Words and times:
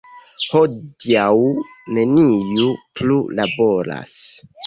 Hodiaŭ 0.53 1.35
neniu 1.99 2.71
plu 3.01 3.21
laboras. 3.41 4.19